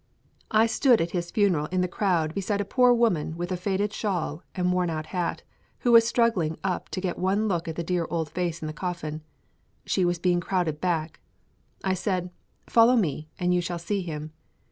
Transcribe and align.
I 0.49 0.65
stood 0.65 0.99
at 0.99 1.11
his 1.11 1.29
funeral 1.29 1.67
in 1.67 1.81
the 1.81 1.87
crowd 1.87 2.33
beside 2.33 2.59
a 2.59 2.65
poor 2.65 2.91
woman 2.91 3.37
with 3.37 3.51
a 3.51 3.55
faded 3.55 3.93
shawl 3.93 4.41
and 4.55 4.73
worn 4.73 4.89
out 4.89 5.05
hat, 5.05 5.43
who 5.81 5.91
was 5.91 6.07
struggling 6.07 6.57
up 6.63 6.89
to 6.89 7.01
get 7.01 7.19
one 7.19 7.47
look 7.47 7.67
at 7.67 7.75
the 7.75 7.83
dear 7.83 8.07
old 8.09 8.27
face 8.31 8.63
in 8.63 8.65
the 8.67 8.73
coffin. 8.73 9.21
She 9.85 10.03
was 10.03 10.17
being 10.17 10.39
crowded 10.39 10.81
back. 10.81 11.19
I 11.83 11.93
said, 11.93 12.31
"Follow 12.65 12.95
me, 12.95 13.29
and 13.37 13.53
you 13.53 13.61
shall 13.61 13.77
see 13.77 14.01
him." 14.01 14.31